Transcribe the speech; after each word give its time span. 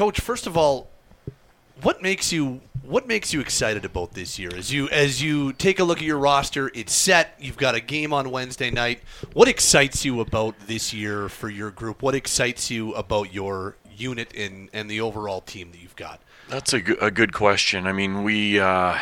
Coach, 0.00 0.18
first 0.18 0.46
of 0.46 0.56
all, 0.56 0.88
what 1.82 2.00
makes 2.00 2.32
you 2.32 2.62
what 2.82 3.06
makes 3.06 3.34
you 3.34 3.40
excited 3.42 3.84
about 3.84 4.14
this 4.14 4.38
year? 4.38 4.48
As 4.56 4.72
you 4.72 4.88
as 4.88 5.22
you 5.22 5.52
take 5.52 5.78
a 5.78 5.84
look 5.84 5.98
at 5.98 6.04
your 6.04 6.16
roster, 6.16 6.70
it's 6.74 6.94
set. 6.94 7.34
You've 7.38 7.58
got 7.58 7.74
a 7.74 7.80
game 7.80 8.14
on 8.14 8.30
Wednesday 8.30 8.70
night. 8.70 9.02
What 9.34 9.46
excites 9.46 10.02
you 10.02 10.22
about 10.22 10.58
this 10.60 10.94
year 10.94 11.28
for 11.28 11.50
your 11.50 11.70
group? 11.70 12.00
What 12.00 12.14
excites 12.14 12.70
you 12.70 12.94
about 12.94 13.34
your 13.34 13.76
unit 13.94 14.32
and 14.34 14.70
and 14.72 14.90
the 14.90 15.02
overall 15.02 15.42
team 15.42 15.70
that 15.72 15.82
you've 15.82 15.96
got? 15.96 16.22
That's 16.48 16.72
a, 16.72 16.78
a 16.98 17.10
good 17.10 17.34
question. 17.34 17.86
I 17.86 17.92
mean, 17.92 18.22
we 18.22 18.58
uh, 18.58 18.96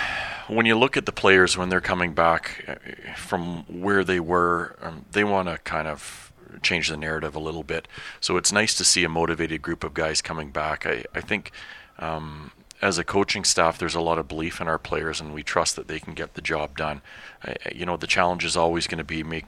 when 0.48 0.66
you 0.66 0.76
look 0.76 0.96
at 0.96 1.06
the 1.06 1.12
players 1.12 1.56
when 1.56 1.68
they're 1.68 1.80
coming 1.80 2.12
back 2.12 2.64
uh, 2.66 3.14
from 3.14 3.62
where 3.68 4.02
they 4.02 4.18
were, 4.18 4.74
um, 4.82 5.04
they 5.12 5.22
want 5.22 5.46
to 5.46 5.58
kind 5.58 5.86
of 5.86 6.27
change 6.62 6.88
the 6.88 6.96
narrative 6.96 7.34
a 7.34 7.40
little 7.40 7.62
bit. 7.62 7.88
So 8.20 8.36
it's 8.36 8.52
nice 8.52 8.74
to 8.76 8.84
see 8.84 9.04
a 9.04 9.08
motivated 9.08 9.62
group 9.62 9.84
of 9.84 9.94
guys 9.94 10.22
coming 10.22 10.50
back. 10.50 10.86
I 10.86 11.04
I 11.14 11.20
think. 11.20 11.52
Um, 11.98 12.52
as 12.80 12.96
a 12.96 13.04
coaching 13.04 13.44
staff, 13.44 13.76
there's 13.78 13.96
a 13.96 14.00
lot 14.00 14.18
of 14.18 14.28
belief 14.28 14.60
in 14.60 14.68
our 14.68 14.78
players, 14.78 15.20
and 15.20 15.34
we 15.34 15.42
trust 15.42 15.74
that 15.76 15.88
they 15.88 15.98
can 15.98 16.14
get 16.14 16.34
the 16.34 16.40
job 16.40 16.76
done. 16.76 17.02
Uh, 17.44 17.54
you 17.74 17.84
know, 17.84 17.96
the 17.96 18.06
challenge 18.06 18.44
is 18.44 18.56
always 18.56 18.86
going 18.86 18.98
to 18.98 19.04
be 19.04 19.24
make, 19.24 19.46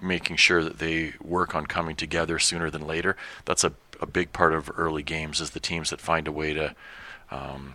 making 0.00 0.36
sure 0.36 0.62
that 0.62 0.78
they 0.78 1.14
work 1.22 1.54
on 1.54 1.66
coming 1.66 1.96
together 1.96 2.38
sooner 2.38 2.70
than 2.70 2.86
later. 2.86 3.16
That's 3.44 3.64
a, 3.64 3.72
a 4.00 4.06
big 4.06 4.32
part 4.32 4.52
of 4.52 4.70
early 4.76 5.02
games 5.02 5.40
is 5.40 5.50
the 5.50 5.60
teams 5.60 5.90
that 5.90 6.00
find 6.00 6.28
a 6.28 6.32
way 6.32 6.52
to 6.52 6.74
um, 7.30 7.74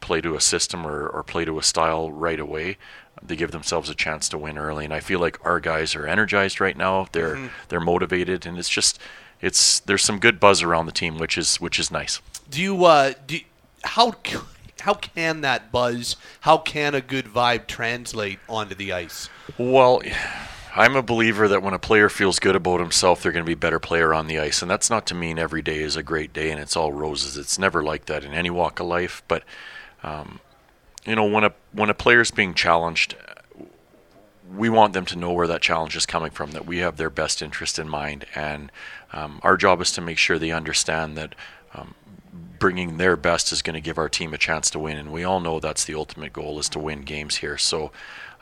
play 0.00 0.20
to 0.20 0.34
a 0.34 0.40
system 0.40 0.86
or, 0.86 1.06
or 1.08 1.22
play 1.22 1.44
to 1.44 1.58
a 1.58 1.62
style 1.62 2.10
right 2.10 2.40
away. 2.40 2.76
They 3.24 3.36
give 3.36 3.52
themselves 3.52 3.88
a 3.88 3.94
chance 3.94 4.28
to 4.30 4.38
win 4.38 4.58
early, 4.58 4.84
and 4.84 4.92
I 4.92 5.00
feel 5.00 5.18
like 5.18 5.44
our 5.44 5.60
guys 5.60 5.94
are 5.96 6.06
energized 6.06 6.60
right 6.60 6.76
now. 6.76 7.06
They're 7.12 7.36
mm-hmm. 7.36 7.46
they're 7.68 7.80
motivated, 7.80 8.46
and 8.46 8.58
it's 8.58 8.68
just 8.68 8.98
it's 9.40 9.80
there's 9.80 10.02
some 10.02 10.18
good 10.18 10.38
buzz 10.38 10.62
around 10.62 10.86
the 10.86 10.92
team, 10.92 11.18
which 11.18 11.38
is 11.38 11.56
which 11.60 11.78
is 11.78 11.90
nice. 11.90 12.20
Do 12.50 12.60
you 12.60 12.84
uh, 12.84 13.14
do 13.26 13.38
how 13.82 14.14
how 14.80 14.94
can 14.94 15.40
that 15.40 15.72
buzz? 15.72 16.16
How 16.40 16.58
can 16.58 16.94
a 16.94 17.00
good 17.00 17.26
vibe 17.26 17.66
translate 17.66 18.38
onto 18.48 18.74
the 18.74 18.92
ice? 18.92 19.28
Well. 19.58 20.02
I'm 20.76 20.96
a 20.96 21.02
believer 21.02 21.46
that 21.46 21.62
when 21.62 21.72
a 21.72 21.78
player 21.78 22.08
feels 22.08 22.40
good 22.40 22.56
about 22.56 22.80
himself, 22.80 23.22
they're 23.22 23.30
going 23.30 23.44
to 23.44 23.46
be 23.46 23.52
a 23.52 23.56
better 23.56 23.78
player 23.78 24.12
on 24.12 24.26
the 24.26 24.40
ice. 24.40 24.60
And 24.60 24.68
that's 24.68 24.90
not 24.90 25.06
to 25.06 25.14
mean 25.14 25.38
every 25.38 25.62
day 25.62 25.78
is 25.78 25.94
a 25.94 26.02
great 26.02 26.32
day 26.32 26.50
and 26.50 26.60
it's 26.60 26.76
all 26.76 26.92
roses. 26.92 27.36
It's 27.36 27.60
never 27.60 27.80
like 27.80 28.06
that 28.06 28.24
in 28.24 28.34
any 28.34 28.50
walk 28.50 28.80
of 28.80 28.88
life. 28.88 29.22
But, 29.28 29.44
um, 30.02 30.40
you 31.06 31.14
know, 31.14 31.26
when 31.26 31.44
a 31.44 31.52
when 31.72 31.90
a 31.90 31.94
player's 31.94 32.30
being 32.30 32.54
challenged, 32.54 33.16
we 34.54 34.68
want 34.68 34.92
them 34.92 35.04
to 35.06 35.16
know 35.16 35.32
where 35.32 35.46
that 35.46 35.62
challenge 35.62 35.96
is 35.96 36.06
coming 36.06 36.30
from. 36.30 36.52
That 36.52 36.66
we 36.66 36.78
have 36.78 36.96
their 36.96 37.10
best 37.10 37.42
interest 37.42 37.78
in 37.78 37.88
mind, 37.88 38.26
and 38.34 38.72
um, 39.12 39.40
our 39.42 39.56
job 39.56 39.80
is 39.80 39.92
to 39.92 40.00
make 40.00 40.18
sure 40.18 40.38
they 40.38 40.52
understand 40.52 41.16
that 41.16 41.34
um, 41.74 41.94
bringing 42.58 42.96
their 42.96 43.16
best 43.16 43.52
is 43.52 43.62
going 43.62 43.74
to 43.74 43.80
give 43.80 43.98
our 43.98 44.08
team 44.08 44.32
a 44.32 44.38
chance 44.38 44.70
to 44.70 44.78
win. 44.78 44.96
And 44.96 45.12
we 45.12 45.24
all 45.24 45.40
know 45.40 45.60
that's 45.60 45.84
the 45.84 45.94
ultimate 45.94 46.32
goal 46.32 46.58
is 46.58 46.68
to 46.70 46.78
win 46.78 47.02
games 47.02 47.36
here. 47.36 47.58
So. 47.58 47.92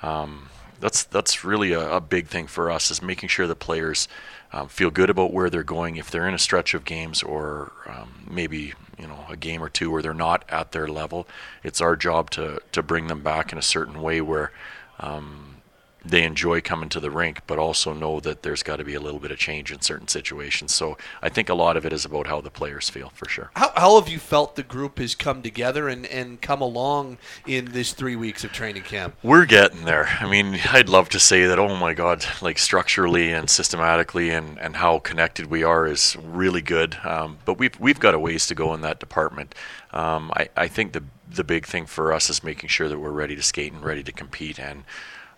Um, 0.02 0.48
that's 0.80 1.04
that's 1.04 1.44
really 1.44 1.72
a, 1.72 1.92
a, 1.92 2.00
big 2.00 2.26
thing 2.26 2.48
for 2.48 2.68
us 2.68 2.90
is 2.90 3.00
making 3.00 3.28
sure 3.28 3.46
the 3.46 3.54
players 3.54 4.08
um, 4.52 4.66
feel 4.66 4.90
good 4.90 5.10
about 5.10 5.32
where 5.32 5.48
they're 5.48 5.62
going 5.62 5.94
if 5.94 6.10
they're 6.10 6.26
in 6.26 6.34
a 6.34 6.38
stretch 6.38 6.74
of 6.74 6.84
games 6.84 7.22
or 7.22 7.70
um, 7.86 8.24
maybe 8.28 8.74
you 8.98 9.06
know 9.06 9.24
a 9.28 9.36
game 9.36 9.62
or 9.62 9.68
two 9.68 9.90
where 9.90 10.02
they're 10.02 10.14
not 10.14 10.44
at 10.48 10.72
their 10.72 10.88
level. 10.88 11.26
It's 11.62 11.80
our 11.80 11.96
job 11.96 12.30
to 12.30 12.60
to 12.72 12.82
bring 12.82 13.06
them 13.06 13.22
back 13.22 13.52
in 13.52 13.58
a 13.58 13.62
certain 13.62 14.00
way 14.02 14.20
where 14.20 14.52
um, 15.00 15.56
they 16.04 16.24
enjoy 16.24 16.60
coming 16.60 16.88
to 16.90 17.00
the 17.00 17.10
rink, 17.10 17.40
but 17.46 17.58
also 17.58 17.92
know 17.92 18.20
that 18.20 18.42
there's 18.42 18.62
got 18.62 18.76
to 18.76 18.84
be 18.84 18.94
a 18.94 19.00
little 19.00 19.20
bit 19.20 19.30
of 19.30 19.38
change 19.38 19.70
in 19.72 19.80
certain 19.80 20.08
situations. 20.08 20.74
So 20.74 20.96
I 21.20 21.28
think 21.28 21.48
a 21.48 21.54
lot 21.54 21.76
of 21.76 21.86
it 21.86 21.92
is 21.92 22.04
about 22.04 22.26
how 22.26 22.40
the 22.40 22.50
players 22.50 22.90
feel 22.90 23.10
for 23.10 23.28
sure. 23.28 23.50
How, 23.54 23.72
how 23.76 24.00
have 24.00 24.08
you 24.08 24.18
felt 24.18 24.56
the 24.56 24.62
group 24.62 24.98
has 24.98 25.14
come 25.14 25.42
together 25.42 25.88
and, 25.88 26.06
and 26.06 26.40
come 26.40 26.60
along 26.60 27.18
in 27.46 27.66
this 27.72 27.92
three 27.92 28.16
weeks 28.16 28.44
of 28.44 28.52
training 28.52 28.82
camp? 28.82 29.16
We're 29.22 29.46
getting 29.46 29.84
there. 29.84 30.08
I 30.20 30.28
mean, 30.28 30.58
I'd 30.70 30.88
love 30.88 31.08
to 31.10 31.20
say 31.20 31.46
that, 31.46 31.58
oh 31.58 31.76
my 31.76 31.94
God, 31.94 32.24
like 32.40 32.58
structurally 32.58 33.32
and 33.32 33.48
systematically 33.48 34.30
and, 34.30 34.58
and 34.58 34.76
how 34.76 34.98
connected 34.98 35.46
we 35.46 35.62
are 35.62 35.86
is 35.86 36.16
really 36.22 36.62
good. 36.62 36.96
Um, 37.04 37.38
but 37.44 37.58
we've, 37.58 37.78
we've 37.78 38.00
got 38.00 38.14
a 38.14 38.18
ways 38.18 38.46
to 38.48 38.54
go 38.54 38.74
in 38.74 38.80
that 38.82 39.00
department. 39.00 39.54
Um, 39.92 40.32
I, 40.34 40.48
I 40.56 40.68
think 40.68 40.92
the, 40.92 41.04
the 41.30 41.44
big 41.44 41.66
thing 41.66 41.86
for 41.86 42.12
us 42.12 42.30
is 42.30 42.42
making 42.42 42.68
sure 42.68 42.88
that 42.88 42.98
we're 42.98 43.10
ready 43.10 43.36
to 43.36 43.42
skate 43.42 43.72
and 43.72 43.84
ready 43.84 44.02
to 44.02 44.12
compete. 44.12 44.58
And 44.58 44.84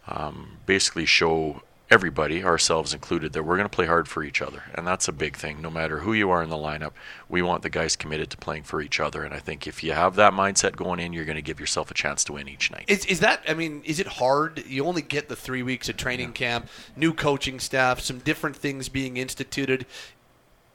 um, 0.06 0.58
basically 0.66 1.06
show 1.06 1.62
everybody, 1.90 2.42
ourselves 2.42 2.94
included, 2.94 3.32
that 3.32 3.42
we're 3.42 3.56
going 3.56 3.68
to 3.68 3.74
play 3.74 3.86
hard 3.86 4.08
for 4.08 4.24
each 4.24 4.40
other. 4.40 4.64
And 4.74 4.86
that's 4.86 5.06
a 5.06 5.12
big 5.12 5.36
thing. 5.36 5.60
No 5.60 5.70
matter 5.70 6.00
who 6.00 6.12
you 6.12 6.30
are 6.30 6.42
in 6.42 6.48
the 6.48 6.56
lineup, 6.56 6.92
we 7.28 7.42
want 7.42 7.62
the 7.62 7.70
guys 7.70 7.94
committed 7.94 8.30
to 8.30 8.36
playing 8.36 8.64
for 8.64 8.80
each 8.80 8.98
other. 8.98 9.22
And 9.22 9.34
I 9.34 9.38
think 9.38 9.66
if 9.66 9.84
you 9.84 9.92
have 9.92 10.16
that 10.16 10.32
mindset 10.32 10.76
going 10.76 10.98
in, 10.98 11.12
you're 11.12 11.26
going 11.26 11.36
to 11.36 11.42
give 11.42 11.60
yourself 11.60 11.90
a 11.90 11.94
chance 11.94 12.24
to 12.24 12.32
win 12.32 12.48
each 12.48 12.70
night. 12.70 12.84
Is, 12.88 13.04
is 13.06 13.20
that, 13.20 13.44
I 13.46 13.54
mean, 13.54 13.82
is 13.84 14.00
it 14.00 14.06
hard? 14.06 14.64
You 14.66 14.86
only 14.86 15.02
get 15.02 15.28
the 15.28 15.36
three 15.36 15.62
weeks 15.62 15.88
of 15.88 15.96
training 15.96 16.28
yeah. 16.28 16.32
camp, 16.34 16.68
new 16.96 17.12
coaching 17.12 17.60
staff, 17.60 18.00
some 18.00 18.18
different 18.18 18.56
things 18.56 18.88
being 18.88 19.16
instituted 19.16 19.86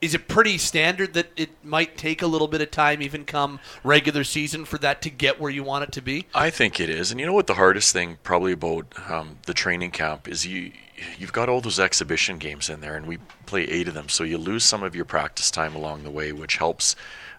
is 0.02 0.14
it 0.14 0.28
pretty 0.28 0.58
standard 0.58 1.14
that 1.14 1.28
it 1.36 1.50
might 1.64 1.98
take 1.98 2.22
a 2.22 2.28
little 2.28 2.48
bit 2.48 2.62
of 2.62 2.72
time, 2.72 3.02
even 3.02 3.26
come 3.26 3.60
regular 3.84 4.24
season, 4.24 4.66
for 4.66 4.78
that 4.78 5.02
to 5.02 5.10
get 5.10 5.40
where 5.40 5.52
you 5.52 5.64
want 5.64 5.84
it 5.84 5.92
to 5.94 6.02
be? 6.02 6.26
I 6.34 6.50
think 6.50 6.80
it 6.80 6.90
is, 6.90 7.12
and 7.12 7.20
you 7.20 7.26
know 7.26 7.34
what 7.34 7.48
the 7.48 7.56
hardest 7.56 7.92
thing 7.92 8.18
probably 8.24 8.54
about 8.54 8.86
um, 9.10 9.40
the 9.46 9.54
training 9.54 9.92
camp 9.92 10.28
is 10.28 10.46
you 10.46 10.72
you've 11.18 11.34
got 11.34 11.48
all 11.50 11.62
those 11.62 11.80
exhibition 11.80 12.38
games 12.38 12.70
in 12.70 12.82
there, 12.82 12.96
and 12.96 13.06
we 13.06 13.18
play 13.46 13.64
eight 13.64 13.88
of 13.88 13.94
them, 13.94 14.10
so 14.10 14.24
you 14.24 14.38
lose 14.38 14.64
some 14.64 14.84
of 14.84 14.96
your 14.96 15.06
practice 15.06 15.52
time 15.52 15.76
along 15.76 16.04
the 16.04 16.12
way, 16.12 16.32
which 16.32 16.58
helps. 16.58 16.96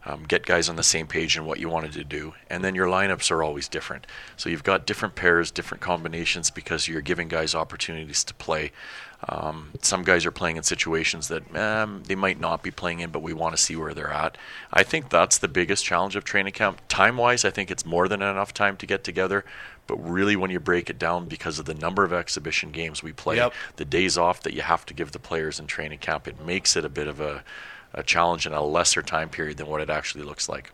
Um, 0.06 0.24
get 0.24 0.46
guys 0.46 0.68
on 0.68 0.76
the 0.76 0.82
same 0.82 1.06
page 1.06 1.36
in 1.36 1.44
what 1.44 1.60
you 1.60 1.68
wanted 1.68 1.92
to 1.92 2.04
do. 2.04 2.34
And 2.48 2.64
then 2.64 2.74
your 2.74 2.86
lineups 2.86 3.30
are 3.30 3.42
always 3.42 3.68
different. 3.68 4.06
So 4.36 4.48
you've 4.48 4.64
got 4.64 4.86
different 4.86 5.14
pairs, 5.14 5.50
different 5.50 5.82
combinations 5.82 6.50
because 6.50 6.88
you're 6.88 7.02
giving 7.02 7.28
guys 7.28 7.54
opportunities 7.54 8.24
to 8.24 8.34
play. 8.34 8.72
Um, 9.28 9.72
some 9.82 10.02
guys 10.02 10.24
are 10.24 10.30
playing 10.30 10.56
in 10.56 10.62
situations 10.62 11.28
that 11.28 11.54
um, 11.54 12.02
they 12.06 12.14
might 12.14 12.40
not 12.40 12.62
be 12.62 12.70
playing 12.70 13.00
in, 13.00 13.10
but 13.10 13.22
we 13.22 13.34
want 13.34 13.54
to 13.54 13.62
see 13.62 13.76
where 13.76 13.92
they're 13.92 14.12
at. 14.12 14.38
I 14.72 14.82
think 14.82 15.10
that's 15.10 15.36
the 15.36 15.48
biggest 15.48 15.84
challenge 15.84 16.16
of 16.16 16.24
training 16.24 16.54
camp. 16.54 16.80
Time 16.88 17.18
wise, 17.18 17.44
I 17.44 17.50
think 17.50 17.70
it's 17.70 17.84
more 17.84 18.08
than 18.08 18.22
enough 18.22 18.54
time 18.54 18.76
to 18.78 18.86
get 18.86 19.04
together. 19.04 19.44
But 19.86 19.96
really, 19.96 20.36
when 20.36 20.50
you 20.50 20.60
break 20.60 20.88
it 20.88 20.98
down, 20.98 21.26
because 21.26 21.58
of 21.58 21.64
the 21.64 21.74
number 21.74 22.04
of 22.04 22.12
exhibition 22.12 22.70
games 22.70 23.02
we 23.02 23.12
play, 23.12 23.36
yep. 23.36 23.52
the 23.76 23.84
days 23.84 24.16
off 24.16 24.40
that 24.42 24.54
you 24.54 24.62
have 24.62 24.86
to 24.86 24.94
give 24.94 25.12
the 25.12 25.18
players 25.18 25.58
in 25.58 25.66
training 25.66 25.98
camp, 25.98 26.26
it 26.26 26.40
makes 26.40 26.76
it 26.76 26.84
a 26.84 26.88
bit 26.88 27.08
of 27.08 27.20
a, 27.20 27.42
a 27.92 28.02
challenge 28.02 28.46
in 28.46 28.52
a 28.52 28.62
lesser 28.62 29.02
time 29.02 29.28
period 29.28 29.56
than 29.56 29.66
what 29.66 29.80
it 29.80 29.90
actually 29.90 30.24
looks 30.24 30.48
like 30.48 30.72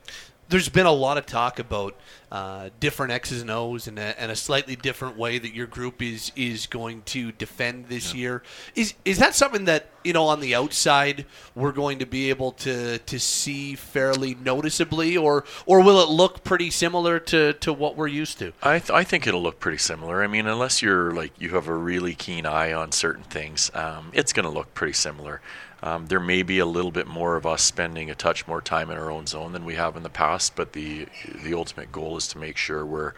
there's 0.49 0.69
been 0.69 0.87
a 0.87 0.93
lot 0.93 1.19
of 1.19 1.27
talk 1.27 1.59
about 1.59 1.97
uh, 2.31 2.71
different 2.81 3.13
X's 3.13 3.41
and 3.41 3.51
O's 3.51 3.87
and 3.87 3.99
a, 3.99 4.21
and 4.21 4.31
a, 4.31 4.37
slightly 4.37 4.77
different 4.77 5.17
way 5.17 5.39
that 5.39 5.55
your 5.55 5.67
group 5.67 6.03
is 6.03 6.33
is 6.35 6.67
going 6.67 7.03
to 7.03 7.33
defend 7.33 7.87
this 7.87 8.13
yeah. 8.13 8.21
year. 8.21 8.43
Is 8.75 8.95
is 9.05 9.19
that 9.19 9.35
something 9.35 9.65
that 9.67 9.89
you 10.05 10.13
know 10.13 10.25
on 10.25 10.41
the 10.41 10.55
outside 10.55 11.25
we're 11.55 11.73
going 11.73 12.01
to 12.01 12.07
be 12.07 12.31
able 12.31 12.53
to 12.53 12.99
to 12.99 13.19
see 13.21 13.75
fairly 13.75 14.35
noticeably, 14.35 15.17
or 15.17 15.45
or 15.67 15.83
will 15.83 16.01
it 16.01 16.09
look 16.09 16.43
pretty 16.43 16.71
similar 16.71 17.19
to, 17.21 17.53
to 17.55 17.73
what 17.73 17.97
we're 17.97 18.09
used 18.09 18.39
to? 18.41 18.53
I 18.63 18.81
th- 18.81 18.91
I 18.91 19.05
think 19.05 19.27
it'll 19.27 19.43
look 19.43 19.61
pretty 19.61 19.79
similar. 19.79 20.23
I 20.23 20.27
mean, 20.27 20.47
unless 20.47 20.83
you're 20.83 21.13
like 21.13 21.33
you 21.39 21.51
have 21.51 21.69
a 21.69 21.75
really 21.75 22.15
keen 22.15 22.45
eye 22.45 22.73
on 22.73 22.93
certain 22.93 23.25
things, 23.25 23.71
um, 23.75 24.11
it's 24.13 24.33
going 24.33 24.47
to 24.47 24.53
look 24.53 24.75
pretty 24.75 24.95
similar. 24.95 25.41
Um, 25.83 26.07
there 26.07 26.21
may 26.21 26.43
be 26.43 26.59
a 26.59 26.67
little 26.67 26.91
bit 26.91 27.07
more 27.07 27.37
of 27.37 27.47
us 27.47 27.63
spending 27.63 28.11
a 28.11 28.15
touch 28.15 28.47
more 28.47 28.63
time 28.63 28.91
in 28.91 28.97
our 28.97 29.11
own 29.11 29.27
zone 29.27 29.53
than 29.53 29.65
we 29.65 29.75
have 29.75 29.97
in 29.97 30.03
the 30.03 30.11
past, 30.11 30.57
but 30.57 30.73
the 30.73 31.07
the 31.43 31.55
ultimate 31.55 31.93
goal 31.93 32.17
is 32.17 32.27
to 32.29 32.39
make 32.39 32.57
sure 32.57 32.85
we're 32.85 33.13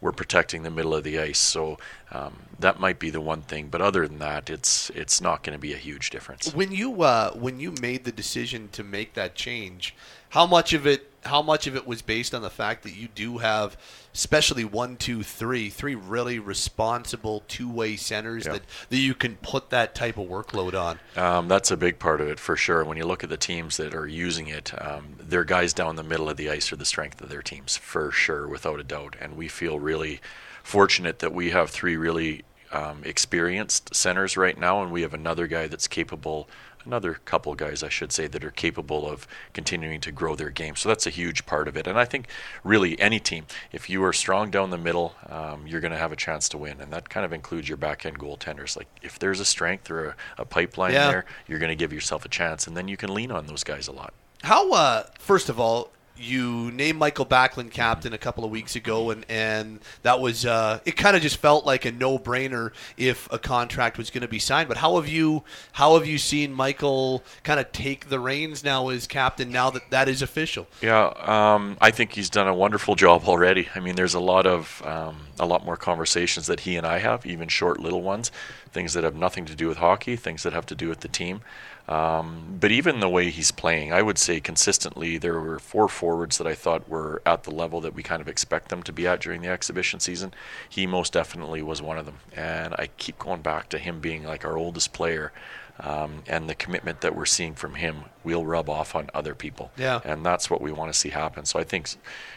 we're 0.00 0.12
protecting 0.12 0.62
the 0.62 0.70
middle 0.70 0.94
of 0.94 1.02
the 1.02 1.18
ice. 1.18 1.38
So 1.38 1.78
um, 2.12 2.34
that 2.58 2.78
might 2.78 2.98
be 2.98 3.10
the 3.10 3.22
one 3.22 3.40
thing, 3.40 3.68
but 3.68 3.80
other 3.80 4.06
than 4.06 4.18
that, 4.18 4.50
it's 4.50 4.90
it's 4.90 5.20
not 5.20 5.42
going 5.42 5.54
to 5.54 5.60
be 5.60 5.72
a 5.72 5.78
huge 5.78 6.10
difference. 6.10 6.54
When 6.54 6.72
you 6.72 7.02
uh, 7.02 7.32
when 7.32 7.58
you 7.58 7.72
made 7.80 8.04
the 8.04 8.12
decision 8.12 8.68
to 8.72 8.84
make 8.84 9.14
that 9.14 9.34
change, 9.34 9.94
how 10.34 10.46
much 10.46 10.72
of 10.72 10.84
it 10.84 11.08
how 11.24 11.40
much 11.40 11.66
of 11.66 11.74
it 11.74 11.86
was 11.86 12.02
based 12.02 12.34
on 12.34 12.42
the 12.42 12.50
fact 12.50 12.82
that 12.82 12.94
you 12.94 13.08
do 13.14 13.38
have 13.38 13.78
especially 14.12 14.64
one, 14.64 14.96
two, 14.96 15.22
three, 15.22 15.70
three 15.70 15.94
really 15.94 16.38
responsible 16.38 17.42
two-way 17.48 17.96
centers 17.96 18.44
that, 18.44 18.62
that 18.90 18.96
you 18.96 19.14
can 19.14 19.36
put 19.36 19.70
that 19.70 19.94
type 19.94 20.18
of 20.18 20.28
workload 20.28 20.74
on. 20.74 20.98
Um, 21.16 21.48
that's 21.48 21.70
a 21.70 21.76
big 21.76 21.98
part 21.98 22.20
of 22.20 22.28
it 22.28 22.38
for 22.38 22.56
sure. 22.56 22.84
When 22.84 22.96
you 22.96 23.06
look 23.06 23.24
at 23.24 23.30
the 23.30 23.36
teams 23.36 23.76
that 23.78 23.94
are 23.94 24.06
using 24.06 24.46
it, 24.46 24.72
um, 24.80 25.16
their 25.18 25.44
guys 25.44 25.72
down 25.72 25.96
the 25.96 26.04
middle 26.04 26.28
of 26.28 26.36
the 26.36 26.50
ice 26.50 26.72
are 26.72 26.76
the 26.76 26.84
strength 26.84 27.20
of 27.22 27.28
their 27.28 27.42
teams 27.42 27.76
for 27.76 28.12
sure, 28.12 28.46
without 28.46 28.78
a 28.78 28.84
doubt. 28.84 29.16
And 29.20 29.36
we 29.36 29.48
feel 29.48 29.80
really 29.80 30.20
fortunate 30.62 31.20
that 31.20 31.32
we 31.32 31.50
have 31.50 31.70
three 31.70 31.96
really 31.96 32.44
um, 32.70 33.02
experienced 33.04 33.94
centers 33.94 34.36
right 34.36 34.58
now, 34.58 34.82
and 34.82 34.92
we 34.92 35.02
have 35.02 35.14
another 35.14 35.46
guy 35.46 35.66
that's 35.66 35.88
capable 35.88 36.48
another 36.86 37.14
couple 37.24 37.54
guys, 37.54 37.82
I 37.82 37.88
should 37.88 38.12
say, 38.12 38.26
that 38.26 38.44
are 38.44 38.50
capable 38.50 39.08
of 39.08 39.26
continuing 39.52 40.00
to 40.02 40.12
grow 40.12 40.34
their 40.34 40.50
game. 40.50 40.76
So 40.76 40.88
that's 40.88 41.06
a 41.06 41.10
huge 41.10 41.46
part 41.46 41.68
of 41.68 41.76
it. 41.76 41.86
And 41.86 41.98
I 41.98 42.04
think 42.04 42.28
really 42.62 42.98
any 43.00 43.20
team, 43.20 43.46
if 43.72 43.88
you 43.90 44.02
are 44.04 44.12
strong 44.12 44.50
down 44.50 44.70
the 44.70 44.78
middle, 44.78 45.14
um, 45.28 45.66
you're 45.66 45.80
going 45.80 45.92
to 45.92 45.98
have 45.98 46.12
a 46.12 46.16
chance 46.16 46.48
to 46.50 46.58
win. 46.58 46.80
And 46.80 46.92
that 46.92 47.08
kind 47.08 47.24
of 47.24 47.32
includes 47.32 47.68
your 47.68 47.78
back 47.78 48.04
end 48.06 48.18
goaltenders. 48.18 48.76
Like 48.76 48.88
if 49.02 49.18
there's 49.18 49.40
a 49.40 49.44
strength 49.44 49.90
or 49.90 50.08
a, 50.08 50.16
a 50.38 50.44
pipeline 50.44 50.92
yeah. 50.92 51.08
there, 51.08 51.24
you're 51.46 51.58
going 51.58 51.70
to 51.70 51.76
give 51.76 51.92
yourself 51.92 52.24
a 52.24 52.28
chance. 52.28 52.66
And 52.66 52.76
then 52.76 52.88
you 52.88 52.96
can 52.96 53.12
lean 53.12 53.30
on 53.30 53.46
those 53.46 53.64
guys 53.64 53.88
a 53.88 53.92
lot. 53.92 54.12
How, 54.42 54.72
uh, 54.72 55.04
first 55.18 55.48
of 55.48 55.58
all, 55.58 55.90
you 56.16 56.70
named 56.70 56.98
Mikael 56.98 57.26
Backlund 57.26 57.70
captain 57.72 58.12
a 58.12 58.18
couple 58.18 58.44
of 58.44 58.50
weeks 58.50 58.76
ago, 58.76 59.10
and, 59.10 59.24
and 59.28 59.80
that 60.02 60.20
was 60.20 60.46
uh, 60.46 60.80
it. 60.84 60.96
Kind 60.96 61.16
of 61.16 61.22
just 61.22 61.38
felt 61.38 61.66
like 61.66 61.84
a 61.84 61.92
no 61.92 62.18
brainer 62.18 62.72
if 62.96 63.30
a 63.32 63.38
contract 63.38 63.98
was 63.98 64.10
going 64.10 64.22
to 64.22 64.28
be 64.28 64.38
signed. 64.38 64.68
But 64.68 64.78
how 64.78 64.96
have 64.96 65.08
you 65.08 65.42
how 65.72 65.94
have 65.98 66.06
you 66.06 66.18
seen 66.18 66.52
Michael 66.52 67.22
kind 67.42 67.58
of 67.58 67.72
take 67.72 68.08
the 68.08 68.20
reins 68.20 68.62
now 68.62 68.88
as 68.88 69.06
captain? 69.06 69.50
Now 69.50 69.70
that 69.70 69.90
that 69.90 70.08
is 70.08 70.22
official. 70.22 70.66
Yeah, 70.80 71.06
um, 71.06 71.76
I 71.80 71.90
think 71.90 72.12
he's 72.12 72.30
done 72.30 72.48
a 72.48 72.54
wonderful 72.54 72.94
job 72.94 73.24
already. 73.24 73.68
I 73.74 73.80
mean, 73.80 73.96
there's 73.96 74.14
a 74.14 74.20
lot 74.20 74.46
of 74.46 74.82
um, 74.84 75.26
a 75.38 75.46
lot 75.46 75.64
more 75.64 75.76
conversations 75.76 76.46
that 76.46 76.60
he 76.60 76.76
and 76.76 76.86
I 76.86 76.98
have, 76.98 77.26
even 77.26 77.48
short 77.48 77.80
little 77.80 78.02
ones, 78.02 78.30
things 78.70 78.92
that 78.94 79.04
have 79.04 79.16
nothing 79.16 79.44
to 79.46 79.54
do 79.54 79.68
with 79.68 79.78
hockey, 79.78 80.16
things 80.16 80.42
that 80.44 80.52
have 80.52 80.66
to 80.66 80.74
do 80.74 80.88
with 80.88 81.00
the 81.00 81.08
team. 81.08 81.40
Um, 81.86 82.56
but 82.60 82.72
even 82.72 83.00
the 83.00 83.08
way 83.08 83.28
he's 83.28 83.50
playing, 83.50 83.92
I 83.92 84.00
would 84.00 84.16
say 84.16 84.40
consistently 84.40 85.18
there 85.18 85.38
were 85.38 85.58
four 85.58 85.88
forwards 85.88 86.38
that 86.38 86.46
I 86.46 86.54
thought 86.54 86.88
were 86.88 87.20
at 87.26 87.42
the 87.42 87.50
level 87.50 87.80
that 87.82 87.94
we 87.94 88.02
kind 88.02 88.22
of 88.22 88.28
expect 88.28 88.70
them 88.70 88.82
to 88.84 88.92
be 88.92 89.06
at 89.06 89.20
during 89.20 89.42
the 89.42 89.48
exhibition 89.48 90.00
season. 90.00 90.32
He 90.66 90.86
most 90.86 91.12
definitely 91.12 91.60
was 91.60 91.82
one 91.82 91.98
of 91.98 92.06
them. 92.06 92.20
And 92.34 92.74
I 92.78 92.88
keep 92.96 93.18
going 93.18 93.42
back 93.42 93.68
to 93.70 93.78
him 93.78 94.00
being 94.00 94.24
like 94.24 94.44
our 94.46 94.56
oldest 94.56 94.94
player. 94.94 95.32
Um, 95.80 96.22
and 96.28 96.48
the 96.48 96.54
commitment 96.54 97.00
that 97.00 97.16
we're 97.16 97.26
seeing 97.26 97.54
from 97.54 97.74
him 97.74 98.04
will 98.22 98.46
rub 98.46 98.70
off 98.70 98.94
on 98.94 99.10
other 99.12 99.34
people. 99.34 99.70
Yeah. 99.76 100.00
And 100.04 100.24
that's 100.24 100.48
what 100.48 100.60
we 100.60 100.72
want 100.72 100.92
to 100.92 100.98
see 100.98 101.10
happen. 101.10 101.44
So 101.44 101.58
I 101.58 101.64
think 101.64 101.88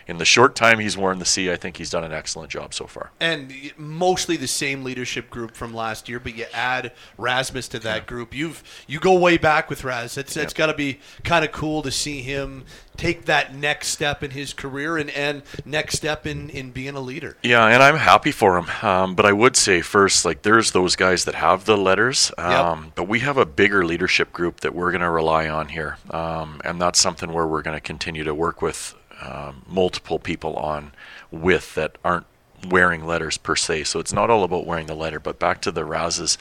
in 0.07 0.18
the 0.18 0.25
short 0.25 0.56
time 0.56 0.80
he's 0.80 0.98
worn 0.98 1.19
the 1.19 1.25
C, 1.25 1.51
I 1.51 1.56
think 1.56 1.78
he's 1.78 1.89
done 1.89 2.04
an 2.04 2.12
excellent 2.12 2.51
job 2.51 2.74
so 2.74 2.88
far. 2.88 3.12
And 3.19 3.54
mostly 3.78 4.38
the 4.38 4.48
same 4.48 4.84
leadership 4.84 5.30
group 5.30 5.56
from 5.56 5.74
last 5.74 6.10
year, 6.10 6.19
but 6.19 6.36
you 6.36 6.45
add 6.54 6.92
Rasmus 7.18 7.68
to 7.69 7.80
that 7.80 8.01
yeah. 8.01 8.06
group. 8.06 8.34
You've 8.34 8.63
you 8.88 9.00
go 9.00 9.18
way 9.18 9.38
back 9.38 9.69
with 9.69 9.84
Raz. 9.84 10.18
It's 10.18 10.36
it's 10.36 10.54
got 10.54 10.68
to 10.68 10.74
be 10.74 11.00
kind 11.24 11.45
of 11.45 11.51
cool 11.51 11.81
to 11.84 11.92
see 11.92 12.22
him 12.22 12.66
take 12.98 13.25
that 13.25 13.54
next 13.54 13.89
step 13.89 14.24
in 14.24 14.31
his 14.31 14.54
career 14.54 14.98
and, 14.98 15.10
and 15.12 15.44
next 15.66 15.95
step 15.95 16.25
in, 16.25 16.50
in 16.50 16.72
being 16.72 16.95
a 16.95 17.00
leader. 17.00 17.38
Yeah, 17.44 17.66
and 17.68 17.81
I'm 17.81 17.95
happy 17.95 18.31
for 18.31 18.57
him. 18.57 18.66
Um, 18.81 19.16
but 19.16 19.25
I 19.25 19.31
would 19.31 19.56
say 19.56 19.81
first, 19.81 20.25
like 20.25 20.42
there's 20.42 20.72
those 20.72 20.95
guys 20.95 21.25
that 21.25 21.36
have 21.36 21.66
the 21.66 21.78
letters, 21.78 22.31
um, 22.38 22.84
yep. 22.84 22.95
but 22.95 23.07
we 23.07 23.19
have 23.27 23.38
a 23.38 23.45
bigger 23.45 23.85
leadership 23.85 24.31
group 24.31 24.62
that 24.62 24.74
we're 24.74 24.91
going 24.91 25.01
to 25.01 25.09
rely 25.09 25.50
on 25.50 25.68
here, 25.68 25.97
um, 26.12 26.62
and 26.63 26.81
that's 26.81 27.00
something 27.00 27.33
where 27.33 27.45
we're 27.45 27.62
going 27.62 27.75
to 27.75 27.81
continue 27.81 28.24
to 28.24 28.33
work 28.33 28.62
with 28.62 28.95
um, 29.21 29.63
multiple 29.68 30.18
people 30.18 30.56
on 30.56 30.94
with 31.29 31.75
that 31.75 31.97
aren't 32.03 32.25
wearing 32.69 33.06
letters 33.06 33.38
per 33.38 33.56
se. 33.56 33.83
So 33.83 34.00
it's 34.00 34.13
not 34.13 34.29
all 34.29 34.44
about 34.44 34.65
wearing 34.65 34.88
the 34.88 34.95
letter, 34.95 35.19
but 35.19 35.39
back 35.39 35.62
to 35.62 35.71
the 35.71 35.83
Raz's 35.83 36.38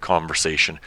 conversation. 0.00 0.78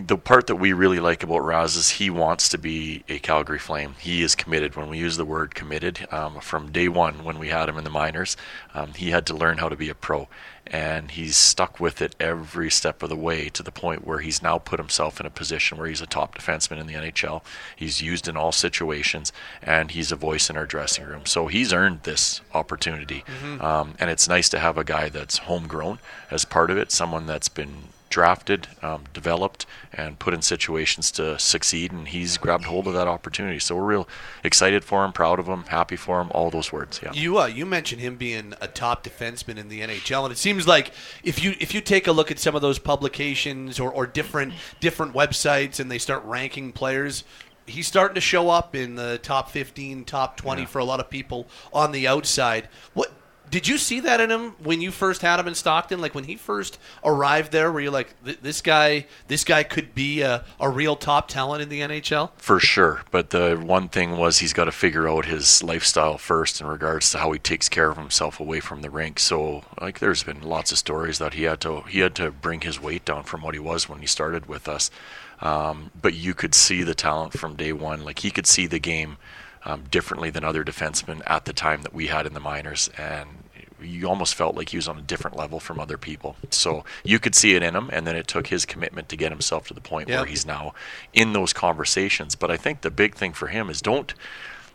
The 0.00 0.16
part 0.16 0.46
that 0.46 0.56
we 0.56 0.72
really 0.72 1.00
like 1.00 1.24
about 1.24 1.40
Raz 1.40 1.74
is 1.74 1.90
he 1.90 2.08
wants 2.08 2.48
to 2.50 2.58
be 2.58 3.02
a 3.08 3.18
Calgary 3.18 3.58
Flame. 3.58 3.96
He 3.98 4.22
is 4.22 4.36
committed. 4.36 4.76
When 4.76 4.88
we 4.88 4.98
use 4.98 5.16
the 5.16 5.24
word 5.24 5.54
committed, 5.54 6.06
um, 6.12 6.40
from 6.40 6.70
day 6.70 6.88
one 6.88 7.24
when 7.24 7.38
we 7.38 7.48
had 7.48 7.68
him 7.68 7.76
in 7.76 7.84
the 7.84 7.90
minors, 7.90 8.36
um, 8.72 8.92
he 8.94 9.10
had 9.10 9.26
to 9.26 9.34
learn 9.34 9.58
how 9.58 9.68
to 9.68 9.76
be 9.76 9.88
a 9.88 9.94
pro. 9.94 10.28
And 10.70 11.10
he's 11.10 11.36
stuck 11.36 11.80
with 11.80 12.00
it 12.00 12.14
every 12.20 12.70
step 12.70 13.02
of 13.02 13.08
the 13.08 13.16
way 13.16 13.48
to 13.48 13.62
the 13.62 13.72
point 13.72 14.06
where 14.06 14.20
he's 14.20 14.40
now 14.42 14.58
put 14.58 14.78
himself 14.78 15.18
in 15.18 15.26
a 15.26 15.30
position 15.30 15.76
where 15.76 15.88
he's 15.88 16.00
a 16.00 16.06
top 16.06 16.38
defenseman 16.38 16.78
in 16.78 16.86
the 16.86 16.94
NHL. 16.94 17.42
He's 17.74 18.00
used 18.00 18.28
in 18.28 18.36
all 18.36 18.52
situations, 18.52 19.32
and 19.62 19.90
he's 19.90 20.12
a 20.12 20.16
voice 20.16 20.48
in 20.48 20.56
our 20.56 20.66
dressing 20.66 21.04
room. 21.04 21.26
So 21.26 21.48
he's 21.48 21.72
earned 21.72 22.04
this 22.04 22.40
opportunity. 22.54 23.24
Mm-hmm. 23.26 23.60
Um, 23.60 23.94
and 23.98 24.10
it's 24.10 24.28
nice 24.28 24.48
to 24.50 24.60
have 24.60 24.78
a 24.78 24.84
guy 24.84 25.08
that's 25.08 25.38
homegrown 25.38 25.98
as 26.30 26.44
part 26.44 26.70
of 26.70 26.78
it, 26.78 26.92
someone 26.92 27.26
that's 27.26 27.48
been 27.48 27.88
drafted, 28.10 28.66
um, 28.82 29.04
developed, 29.14 29.64
and 29.92 30.18
put 30.18 30.34
in 30.34 30.42
situations 30.42 31.10
to 31.12 31.38
succeed. 31.38 31.92
And 31.92 32.08
he's 32.08 32.36
grabbed 32.36 32.64
hold 32.64 32.86
of 32.86 32.92
that 32.94 33.08
opportunity. 33.08 33.58
So 33.58 33.76
we're 33.76 33.84
real 33.84 34.08
excited 34.44 34.84
for 34.84 35.04
him, 35.04 35.12
proud 35.12 35.38
of 35.38 35.46
him, 35.46 35.62
happy 35.64 35.96
for 35.96 36.20
him. 36.20 36.28
All 36.32 36.50
those 36.50 36.72
words. 36.72 37.00
Yeah. 37.02 37.12
You 37.12 37.38
uh, 37.38 37.46
you 37.46 37.64
mentioned 37.64 38.02
him 38.02 38.16
being 38.16 38.52
a 38.60 38.68
top 38.68 39.04
defenseman 39.04 39.56
in 39.56 39.68
the 39.68 39.80
NHL, 39.80 40.24
and 40.24 40.32
it 40.32 40.38
seems 40.38 40.66
like 40.66 40.92
if 41.24 41.42
you 41.42 41.54
if 41.58 41.72
you 41.72 41.80
take 41.80 42.06
a 42.06 42.12
look 42.12 42.30
at 42.30 42.38
some 42.38 42.54
of 42.54 42.60
those 42.60 42.78
publications 42.78 43.80
or, 43.80 43.90
or 43.90 44.06
different 44.06 44.52
different 44.80 45.14
websites 45.14 45.80
and 45.80 45.90
they 45.90 45.98
start 45.98 46.22
ranking 46.24 46.72
players. 46.72 47.24
He's 47.66 47.86
starting 47.86 48.16
to 48.16 48.20
show 48.20 48.50
up 48.50 48.74
in 48.74 48.96
the 48.96 49.20
top 49.22 49.50
15, 49.50 50.04
top 50.04 50.36
20 50.36 50.62
yeah. 50.62 50.66
for 50.66 50.80
a 50.80 50.84
lot 50.84 50.98
of 50.98 51.08
people 51.08 51.46
on 51.72 51.92
the 51.92 52.08
outside. 52.08 52.68
What 52.94 53.12
did 53.50 53.66
you 53.66 53.78
see 53.78 54.00
that 54.00 54.20
in 54.20 54.30
him 54.30 54.54
when 54.62 54.80
you 54.80 54.90
first 54.90 55.22
had 55.22 55.40
him 55.40 55.48
in 55.48 55.54
Stockton? 55.54 56.00
Like 56.00 56.14
when 56.14 56.24
he 56.24 56.36
first 56.36 56.78
arrived 57.04 57.52
there, 57.52 57.72
were 57.72 57.80
you 57.80 57.90
like, 57.90 58.14
this 58.22 58.60
guy, 58.60 59.06
this 59.28 59.44
guy 59.44 59.64
could 59.64 59.94
be 59.94 60.22
a, 60.22 60.44
a 60.60 60.68
real 60.68 60.94
top 60.94 61.28
talent 61.28 61.62
in 61.62 61.68
the 61.68 61.80
NHL? 61.80 62.30
For 62.36 62.60
sure. 62.60 63.02
But 63.10 63.30
the 63.30 63.56
one 63.56 63.88
thing 63.88 64.16
was 64.16 64.38
he's 64.38 64.52
got 64.52 64.66
to 64.66 64.72
figure 64.72 65.08
out 65.08 65.24
his 65.26 65.62
lifestyle 65.62 66.16
first 66.16 66.60
in 66.60 66.66
regards 66.66 67.10
to 67.10 67.18
how 67.18 67.32
he 67.32 67.38
takes 67.38 67.68
care 67.68 67.90
of 67.90 67.96
himself 67.96 68.38
away 68.38 68.60
from 68.60 68.82
the 68.82 68.90
rink. 68.90 69.18
So 69.18 69.64
like, 69.80 69.98
there's 69.98 70.22
been 70.22 70.42
lots 70.42 70.70
of 70.70 70.78
stories 70.78 71.18
that 71.18 71.34
he 71.34 71.42
had 71.44 71.60
to 71.62 71.80
he 71.82 72.00
had 72.00 72.14
to 72.16 72.30
bring 72.30 72.60
his 72.60 72.80
weight 72.80 73.04
down 73.04 73.24
from 73.24 73.42
what 73.42 73.54
he 73.54 73.60
was 73.60 73.88
when 73.88 74.00
he 74.00 74.06
started 74.06 74.46
with 74.46 74.68
us. 74.68 74.90
Um, 75.40 75.90
but 76.00 76.14
you 76.14 76.34
could 76.34 76.54
see 76.54 76.82
the 76.82 76.94
talent 76.94 77.32
from 77.32 77.56
day 77.56 77.72
one. 77.72 78.04
Like 78.04 78.20
he 78.20 78.30
could 78.30 78.46
see 78.46 78.66
the 78.66 78.78
game 78.78 79.16
um, 79.64 79.84
differently 79.90 80.30
than 80.30 80.44
other 80.44 80.64
defensemen 80.64 81.22
at 81.26 81.44
the 81.44 81.52
time 81.52 81.82
that 81.82 81.94
we 81.94 82.06
had 82.06 82.26
in 82.26 82.34
the 82.34 82.40
minors, 82.40 82.88
and 82.96 83.28
you 83.82 84.08
almost 84.08 84.34
felt 84.34 84.54
like 84.54 84.70
he 84.70 84.76
was 84.76 84.88
on 84.88 84.98
a 84.98 85.02
different 85.02 85.36
level 85.36 85.60
from 85.60 85.80
other 85.80 85.96
people. 85.96 86.36
So 86.50 86.84
you 87.04 87.18
could 87.18 87.34
see 87.34 87.54
it 87.54 87.62
in 87.62 87.74
him, 87.74 87.90
and 87.92 88.06
then 88.06 88.16
it 88.16 88.26
took 88.26 88.48
his 88.48 88.66
commitment 88.66 89.08
to 89.08 89.16
get 89.16 89.32
himself 89.32 89.68
to 89.68 89.74
the 89.74 89.80
point 89.80 90.08
yep. 90.08 90.18
where 90.18 90.26
he's 90.26 90.46
now 90.46 90.74
in 91.12 91.32
those 91.32 91.52
conversations. 91.52 92.34
But 92.34 92.50
I 92.50 92.56
think 92.56 92.80
the 92.80 92.90
big 92.90 93.14
thing 93.14 93.32
for 93.32 93.48
him 93.48 93.70
is 93.70 93.80
don't 93.80 94.14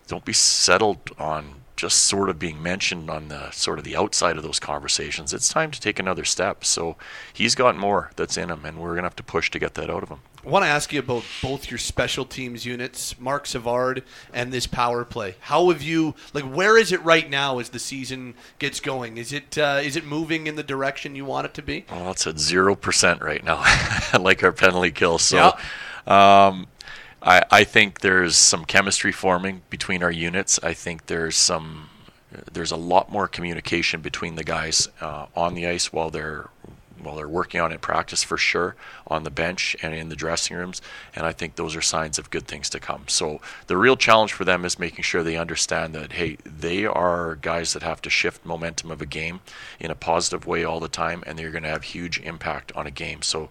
don't 0.07 0.25
be 0.25 0.33
settled 0.33 0.99
on 1.17 1.55
just 1.75 2.03
sort 2.03 2.29
of 2.29 2.39
being 2.39 2.61
mentioned 2.61 3.09
on 3.09 3.27
the 3.27 3.51
sort 3.51 3.79
of 3.79 3.85
the 3.85 3.95
outside 3.95 4.37
of 4.37 4.43
those 4.43 4.59
conversations. 4.59 5.33
It's 5.33 5.49
time 5.49 5.71
to 5.71 5.79
take 5.79 5.99
another 5.99 6.23
step. 6.25 6.63
So 6.63 6.95
he's 7.33 7.55
got 7.55 7.77
more 7.77 8.11
that's 8.15 8.37
in 8.37 8.49
him, 8.49 8.65
and 8.65 8.79
we're 8.79 8.95
gonna 8.95 9.03
have 9.03 9.15
to 9.17 9.23
push 9.23 9.51
to 9.51 9.59
get 9.59 9.73
that 9.75 9.89
out 9.89 10.03
of 10.03 10.09
him. 10.09 10.19
I 10.45 10.49
want 10.49 10.63
to 10.63 10.69
ask 10.69 10.93
you 10.93 10.99
about 10.99 11.23
both 11.41 11.71
your 11.71 11.79
special 11.79 12.23
teams 12.23 12.67
units, 12.67 13.19
Marc 13.19 13.47
Savard, 13.47 14.03
and 14.31 14.53
this 14.53 14.67
power 14.67 15.03
play. 15.03 15.35
How 15.39 15.69
have 15.71 15.81
you 15.81 16.13
like? 16.33 16.43
Where 16.43 16.77
is 16.77 16.91
it 16.91 17.03
right 17.03 17.27
now 17.27 17.57
as 17.57 17.69
the 17.69 17.79
season 17.79 18.35
gets 18.59 18.79
going? 18.79 19.17
Is 19.17 19.33
it 19.33 19.57
uh, 19.57 19.81
is 19.83 19.95
it 19.95 20.05
moving 20.05 20.45
in 20.45 20.55
the 20.55 20.63
direction 20.63 21.15
you 21.15 21.25
want 21.25 21.45
it 21.45 21.55
to 21.55 21.63
be? 21.63 21.85
Well, 21.89 22.11
it's 22.11 22.27
at 22.27 22.37
zero 22.39 22.75
percent 22.75 23.21
right 23.21 23.43
now, 23.43 23.63
like 24.19 24.43
our 24.43 24.51
penalty 24.51 24.91
kill. 24.91 25.17
So. 25.17 25.37
Yeah. 25.37 25.59
Um, 26.07 26.67
I, 27.25 27.43
I 27.49 27.63
think 27.63 28.01
there's 28.01 28.37
some 28.37 28.65
chemistry 28.65 29.11
forming 29.11 29.63
between 29.69 30.03
our 30.03 30.11
units. 30.11 30.59
I 30.61 30.73
think 30.73 31.07
there's 31.07 31.35
some 31.35 31.89
there's 32.51 32.71
a 32.71 32.77
lot 32.77 33.09
more 33.09 33.27
communication 33.27 34.01
between 34.01 34.35
the 34.35 34.43
guys 34.43 34.89
uh, 34.99 35.27
on 35.35 35.55
the 35.55 35.65
ice 35.65 35.91
while 35.91 36.09
they're 36.09 36.49
while 37.01 37.15
they're 37.15 37.27
working 37.27 37.61
on 37.61 37.71
it 37.71 37.75
in 37.75 37.79
practice 37.79 38.23
for 38.23 38.37
sure 38.37 38.75
on 39.05 39.23
the 39.23 39.29
bench 39.29 39.75
and 39.81 39.93
in 39.93 40.09
the 40.09 40.15
dressing 40.15 40.57
rooms 40.57 40.81
and 41.15 41.25
I 41.25 41.33
think 41.33 41.55
those 41.55 41.75
are 41.75 41.81
signs 41.81 42.17
of 42.17 42.31
good 42.31 42.47
things 42.47 42.69
to 42.71 42.79
come. 42.79 43.03
So 43.07 43.41
the 43.67 43.77
real 43.77 43.95
challenge 43.95 44.33
for 44.33 44.43
them 44.43 44.65
is 44.65 44.79
making 44.79 45.03
sure 45.03 45.21
they 45.21 45.37
understand 45.37 45.93
that 45.95 46.13
hey 46.13 46.37
they 46.45 46.85
are 46.85 47.35
guys 47.35 47.73
that 47.73 47.83
have 47.83 48.01
to 48.03 48.09
shift 48.09 48.45
momentum 48.45 48.91
of 48.91 49.01
a 49.01 49.05
game 49.05 49.41
in 49.79 49.91
a 49.91 49.95
positive 49.95 50.47
way 50.47 50.63
all 50.63 50.79
the 50.79 50.87
time 50.87 51.23
and 51.25 51.37
they're 51.37 51.51
going 51.51 51.63
to 51.63 51.69
have 51.69 51.83
huge 51.83 52.19
impact 52.21 52.71
on 52.75 52.87
a 52.87 52.91
game. 52.91 53.21
So 53.21 53.49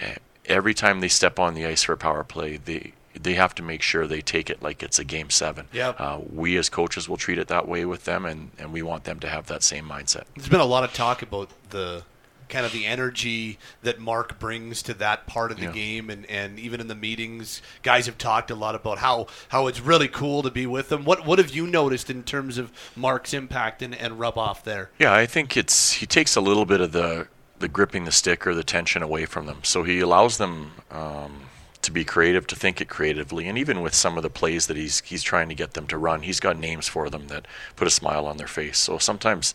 uh, 0.00 0.16
every 0.46 0.74
time 0.74 1.00
they 1.00 1.08
step 1.08 1.38
on 1.38 1.54
the 1.54 1.66
ice 1.66 1.84
for 1.84 1.92
a 1.92 1.98
power 1.98 2.24
play 2.24 2.56
they 2.56 2.92
they 3.22 3.34
have 3.34 3.54
to 3.56 3.62
make 3.62 3.82
sure 3.82 4.06
they 4.06 4.20
take 4.20 4.50
it 4.50 4.62
like 4.62 4.82
it's 4.82 4.98
a 4.98 5.04
game 5.04 5.30
seven. 5.30 5.68
Yeah. 5.72 5.90
Uh, 5.90 6.20
we 6.32 6.56
as 6.56 6.68
coaches 6.68 7.08
will 7.08 7.16
treat 7.16 7.38
it 7.38 7.48
that 7.48 7.66
way 7.66 7.84
with 7.84 8.04
them, 8.04 8.24
and, 8.24 8.50
and 8.58 8.72
we 8.72 8.82
want 8.82 9.04
them 9.04 9.20
to 9.20 9.28
have 9.28 9.46
that 9.46 9.62
same 9.62 9.88
mindset. 9.88 10.24
There's 10.34 10.48
been 10.48 10.60
a 10.60 10.64
lot 10.64 10.84
of 10.84 10.92
talk 10.92 11.22
about 11.22 11.50
the 11.70 12.04
kind 12.48 12.64
of 12.64 12.72
the 12.72 12.86
energy 12.86 13.58
that 13.82 13.98
Marc 13.98 14.38
brings 14.38 14.82
to 14.82 14.94
that 14.94 15.26
part 15.26 15.50
of 15.50 15.58
the 15.58 15.64
yeah. 15.64 15.72
game, 15.72 16.10
and, 16.10 16.26
and 16.26 16.58
even 16.58 16.80
in 16.80 16.88
the 16.88 16.94
meetings, 16.94 17.60
guys 17.82 18.06
have 18.06 18.18
talked 18.18 18.50
a 18.50 18.54
lot 18.54 18.74
about 18.74 18.98
how, 18.98 19.26
how 19.48 19.66
it's 19.66 19.80
really 19.80 20.08
cool 20.08 20.42
to 20.42 20.50
be 20.50 20.66
with 20.66 20.88
them. 20.88 21.04
What 21.04 21.26
what 21.26 21.38
have 21.38 21.54
you 21.54 21.66
noticed 21.66 22.08
in 22.10 22.22
terms 22.22 22.58
of 22.58 22.72
Marc's 22.94 23.34
impact 23.34 23.82
and, 23.82 23.94
and 23.94 24.18
rub 24.20 24.38
off 24.38 24.62
there? 24.62 24.90
Yeah, 24.98 25.12
I 25.12 25.26
think 25.26 25.56
it's 25.56 25.92
he 25.92 26.06
takes 26.06 26.36
a 26.36 26.40
little 26.40 26.64
bit 26.64 26.80
of 26.80 26.92
the 26.92 27.28
the 27.58 27.68
gripping 27.68 28.04
the 28.04 28.12
stick 28.12 28.46
or 28.46 28.54
the 28.54 28.64
tension 28.64 29.02
away 29.02 29.26
from 29.26 29.46
them, 29.46 29.60
so 29.62 29.82
he 29.82 30.00
allows 30.00 30.38
them. 30.38 30.72
Um, 30.90 31.40
to 31.82 31.90
be 31.92 32.04
creative, 32.04 32.46
to 32.46 32.56
think 32.56 32.80
it 32.80 32.88
creatively, 32.88 33.48
and 33.48 33.58
even 33.58 33.82
with 33.82 33.94
some 33.94 34.16
of 34.16 34.22
the 34.22 34.30
plays 34.30 34.66
that 34.66 34.76
he's 34.76 35.00
he's 35.00 35.22
trying 35.22 35.48
to 35.48 35.54
get 35.54 35.74
them 35.74 35.86
to 35.88 35.98
run, 35.98 36.22
he's 36.22 36.40
got 36.40 36.58
names 36.58 36.88
for 36.88 37.10
them 37.10 37.28
that 37.28 37.46
put 37.76 37.86
a 37.86 37.90
smile 37.90 38.26
on 38.26 38.36
their 38.36 38.46
face. 38.46 38.78
So 38.78 38.98
sometimes 38.98 39.54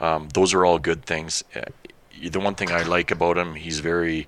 um, 0.00 0.28
those 0.34 0.54
are 0.54 0.64
all 0.64 0.78
good 0.78 1.04
things. 1.04 1.44
Uh, 1.54 1.62
the 2.30 2.40
one 2.40 2.54
thing 2.54 2.70
I 2.70 2.82
like 2.82 3.10
about 3.10 3.38
him, 3.38 3.54
he's 3.54 3.80
very 3.80 4.26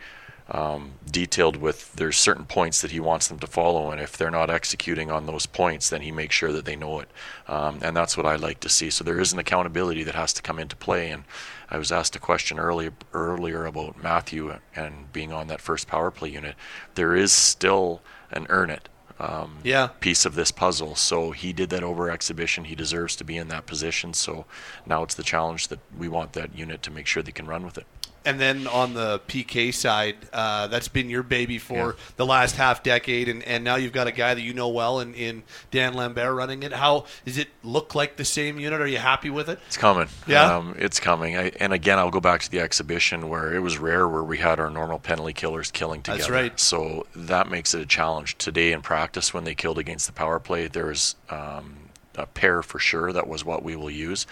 um, 0.50 0.92
detailed 1.10 1.56
with 1.56 1.94
there's 1.94 2.16
certain 2.18 2.44
points 2.44 2.82
that 2.82 2.90
he 2.90 3.00
wants 3.00 3.28
them 3.28 3.38
to 3.38 3.46
follow, 3.46 3.90
and 3.90 4.00
if 4.00 4.16
they're 4.16 4.30
not 4.30 4.50
executing 4.50 5.10
on 5.10 5.26
those 5.26 5.46
points, 5.46 5.88
then 5.88 6.02
he 6.02 6.12
makes 6.12 6.34
sure 6.34 6.52
that 6.52 6.64
they 6.64 6.76
know 6.76 7.00
it, 7.00 7.08
um, 7.48 7.78
and 7.82 7.96
that's 7.96 8.16
what 8.16 8.26
I 8.26 8.36
like 8.36 8.60
to 8.60 8.68
see. 8.68 8.90
So 8.90 9.04
there 9.04 9.20
is 9.20 9.32
an 9.32 9.38
accountability 9.38 10.02
that 10.04 10.14
has 10.14 10.32
to 10.34 10.42
come 10.42 10.58
into 10.58 10.76
play, 10.76 11.10
and 11.10 11.24
I 11.70 11.78
was 11.78 11.90
asked 11.90 12.14
a 12.14 12.18
question 12.20 12.58
earlier 12.58 12.92
earlier 13.12 13.64
about 13.64 14.02
Matthew 14.02 14.54
and 14.76 15.12
being 15.12 15.32
on 15.32 15.46
that 15.48 15.60
first 15.62 15.88
power 15.88 16.10
play 16.10 16.28
unit. 16.30 16.56
There 16.94 17.16
is 17.16 17.32
still 17.32 18.02
an 18.30 18.46
earn 18.50 18.68
it 18.70 18.88
um, 19.18 19.58
Yeah. 19.62 19.88
piece 20.00 20.26
of 20.26 20.34
this 20.34 20.50
puzzle. 20.50 20.94
So 20.96 21.30
he 21.30 21.52
did 21.52 21.70
that 21.70 21.82
over 21.82 22.10
exhibition. 22.10 22.64
He 22.64 22.74
deserves 22.74 23.16
to 23.16 23.24
be 23.24 23.36
in 23.36 23.48
that 23.48 23.66
position. 23.66 24.12
So 24.12 24.44
now 24.86 25.02
it's 25.02 25.14
the 25.14 25.22
challenge 25.22 25.68
that 25.68 25.78
we 25.96 26.08
want 26.08 26.32
that 26.34 26.54
unit 26.56 26.82
to 26.82 26.90
make 26.90 27.06
sure 27.06 27.22
they 27.22 27.32
can 27.32 27.46
run 27.46 27.64
with 27.64 27.78
it. 27.78 27.86
And 28.26 28.40
then 28.40 28.66
on 28.66 28.94
the 28.94 29.20
PK 29.28 29.72
side, 29.74 30.16
uh, 30.32 30.66
that's 30.68 30.88
been 30.88 31.10
your 31.10 31.22
baby 31.22 31.58
for 31.58 31.74
Yeah. 31.88 31.92
the 32.16 32.24
last 32.24 32.56
half 32.56 32.82
decade, 32.82 33.28
and, 33.28 33.42
and 33.42 33.62
now 33.64 33.76
you've 33.76 33.92
got 33.92 34.06
a 34.06 34.12
guy 34.12 34.32
that 34.32 34.40
you 34.40 34.54
know 34.54 34.68
well 34.68 35.00
in, 35.00 35.12
in 35.14 35.42
Dan 35.70 35.92
Lambert 35.92 36.34
running 36.34 36.62
it. 36.62 36.72
How 36.72 37.04
does 37.26 37.36
it 37.36 37.48
look 37.62 37.94
like 37.94 38.16
the 38.16 38.24
same 38.24 38.58
unit? 38.58 38.80
Are 38.80 38.86
you 38.86 38.96
happy 38.96 39.28
with 39.28 39.50
it? 39.50 39.58
It's 39.66 39.76
coming. 39.76 40.08
Yeah? 40.26 40.56
Um, 40.56 40.74
it's 40.78 40.98
coming. 41.00 41.36
I, 41.36 41.52
and 41.60 41.74
again, 41.74 41.98
I'll 41.98 42.10
go 42.10 42.20
back 42.20 42.40
to 42.42 42.50
the 42.50 42.60
exhibition 42.60 43.28
where 43.28 43.54
it 43.54 43.60
was 43.60 43.76
rare 43.76 44.08
where 44.08 44.24
we 44.24 44.38
had 44.38 44.58
our 44.58 44.70
normal 44.70 44.98
penalty 44.98 45.34
killers 45.34 45.70
killing 45.70 46.00
together. 46.02 46.18
That's 46.18 46.30
right. 46.30 46.58
So 46.58 47.06
that 47.14 47.50
makes 47.50 47.74
it 47.74 47.82
a 47.82 47.86
challenge. 47.86 48.38
Today 48.38 48.72
in 48.72 48.80
practice, 48.80 49.34
when 49.34 49.44
they 49.44 49.54
killed 49.54 49.78
against 49.78 50.06
the 50.06 50.12
power 50.14 50.38
play, 50.40 50.66
there 50.66 50.86
was 50.86 51.14
um, 51.28 51.76
a 52.16 52.24
pair 52.24 52.62
for 52.62 52.78
sure. 52.78 53.12
That 53.12 53.28
was 53.28 53.44
what 53.44 53.62
we 53.62 53.76
will 53.76 53.90
use. 53.90 54.26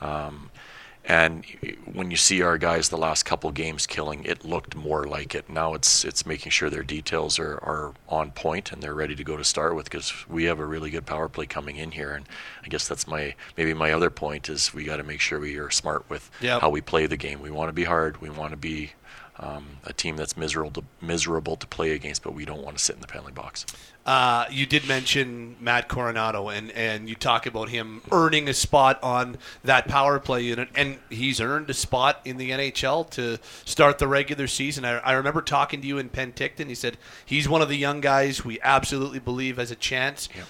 Um, 0.00 0.50
and 1.04 1.44
when 1.92 2.10
you 2.12 2.16
see 2.16 2.42
our 2.42 2.58
guys 2.58 2.88
the 2.88 2.96
last 2.96 3.24
couple 3.24 3.50
games 3.50 3.86
killing, 3.88 4.24
it 4.24 4.44
looked 4.44 4.76
more 4.76 5.04
like 5.06 5.34
it. 5.34 5.50
Now 5.50 5.74
it's 5.74 6.04
it's 6.04 6.24
making 6.24 6.50
sure 6.52 6.70
their 6.70 6.84
details 6.84 7.38
are, 7.40 7.54
are 7.62 7.92
on 8.08 8.30
point 8.30 8.70
and 8.72 8.80
they're 8.82 8.94
ready 8.94 9.16
to 9.16 9.24
go 9.24 9.36
to 9.36 9.42
start 9.44 9.74
with 9.74 9.86
because 9.86 10.12
we 10.28 10.44
have 10.44 10.60
a 10.60 10.64
really 10.66 10.90
good 10.90 11.04
power 11.04 11.28
play 11.28 11.46
coming 11.46 11.76
in 11.76 11.90
here. 11.90 12.12
And 12.12 12.26
I 12.64 12.68
guess 12.68 12.86
that's 12.86 13.08
my 13.08 13.34
maybe 13.56 13.74
my 13.74 13.92
other 13.92 14.10
point 14.10 14.48
is 14.48 14.72
we 14.72 14.84
got 14.84 14.98
to 14.98 15.02
make 15.02 15.20
sure 15.20 15.40
we 15.40 15.56
are 15.56 15.70
smart 15.70 16.08
with 16.08 16.30
Yep. 16.40 16.60
how 16.60 16.70
we 16.70 16.80
play 16.80 17.06
the 17.06 17.16
game. 17.16 17.42
We 17.42 17.50
want 17.50 17.68
to 17.68 17.72
be 17.72 17.84
hard. 17.84 18.20
We 18.20 18.30
want 18.30 18.52
to 18.52 18.56
be 18.56 18.92
um, 19.38 19.78
a 19.84 19.92
team 19.92 20.16
that's 20.16 20.36
miserable 20.36 20.70
to, 20.72 20.84
miserable 21.00 21.56
to 21.56 21.66
play 21.66 21.92
against, 21.92 22.22
but 22.22 22.34
we 22.34 22.44
don't 22.44 22.62
want 22.62 22.76
to 22.76 22.84
sit 22.84 22.94
in 22.94 23.00
the 23.00 23.06
penalty 23.06 23.32
box. 23.32 23.64
Uh, 24.04 24.46
you 24.50 24.66
did 24.66 24.86
mention 24.86 25.56
Matt 25.60 25.88
Coronato, 25.88 26.52
and, 26.52 26.70
and 26.72 27.08
you 27.08 27.14
talk 27.14 27.46
about 27.46 27.68
him 27.68 28.02
earning 28.10 28.48
a 28.48 28.54
spot 28.54 28.98
on 29.02 29.38
that 29.62 29.88
power 29.88 30.18
play 30.18 30.42
unit, 30.42 30.68
and 30.74 30.98
he's 31.08 31.40
earned 31.40 31.70
a 31.70 31.74
spot 31.74 32.20
in 32.24 32.36
the 32.36 32.50
NHL 32.50 33.08
to 33.10 33.38
start 33.64 33.98
the 33.98 34.08
regular 34.08 34.46
season. 34.46 34.84
I, 34.84 34.98
I 34.98 35.12
remember 35.12 35.40
talking 35.40 35.80
to 35.80 35.86
you 35.86 35.98
in 35.98 36.10
Penticton. 36.10 36.66
He 36.66 36.74
said 36.74 36.98
he's 37.24 37.48
one 37.48 37.62
of 37.62 37.68
the 37.68 37.76
young 37.76 38.00
guys 38.00 38.44
we 38.44 38.60
absolutely 38.60 39.20
believe 39.20 39.56
has 39.56 39.70
a 39.70 39.76
chance. 39.76 40.28
Yep. 40.34 40.46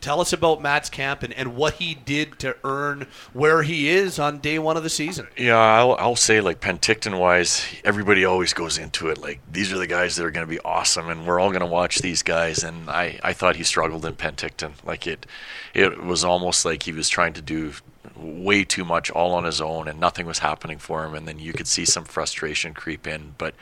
Tell 0.00 0.20
us 0.20 0.32
about 0.32 0.62
Matt's 0.62 0.88
camp 0.88 1.24
and, 1.24 1.32
and 1.32 1.56
what 1.56 1.74
he 1.74 1.94
did 1.94 2.38
to 2.38 2.56
earn 2.62 3.08
where 3.32 3.62
he 3.64 3.88
is 3.88 4.18
on 4.18 4.38
day 4.38 4.58
one 4.58 4.76
of 4.76 4.84
the 4.84 4.90
season. 4.90 5.26
Yeah, 5.36 5.56
I'll, 5.56 5.94
I'll 5.94 6.16
say 6.16 6.40
like 6.40 6.60
Penticton 6.60 7.18
wise, 7.18 7.66
everybody 7.84 8.24
always 8.24 8.52
goes 8.52 8.78
into 8.78 9.08
it 9.08 9.18
like 9.18 9.40
these 9.50 9.72
are 9.72 9.78
the 9.78 9.88
guys 9.88 10.14
that 10.16 10.24
are 10.24 10.30
going 10.30 10.46
to 10.46 10.50
be 10.50 10.60
awesome, 10.60 11.08
and 11.08 11.26
we're 11.26 11.40
all 11.40 11.50
going 11.50 11.60
to 11.60 11.66
watch 11.66 11.98
these 11.98 12.22
guys. 12.22 12.62
And 12.62 12.88
I, 12.88 13.18
I 13.24 13.32
thought 13.32 13.56
he 13.56 13.64
struggled 13.64 14.04
in 14.04 14.14
Penticton. 14.14 14.72
Like 14.84 15.06
it, 15.06 15.26
it 15.74 16.02
was 16.02 16.22
almost 16.22 16.64
like 16.64 16.84
he 16.84 16.92
was 16.92 17.08
trying 17.08 17.32
to 17.32 17.42
do 17.42 17.72
way 18.16 18.64
too 18.64 18.84
much 18.84 19.10
all 19.10 19.32
on 19.34 19.44
his 19.44 19.60
own, 19.60 19.88
and 19.88 19.98
nothing 19.98 20.26
was 20.26 20.38
happening 20.38 20.78
for 20.78 21.04
him. 21.04 21.14
And 21.14 21.26
then 21.26 21.40
you 21.40 21.52
could 21.52 21.66
see 21.66 21.84
some 21.84 22.04
frustration 22.04 22.72
creep 22.72 23.06
in, 23.06 23.34
but. 23.36 23.54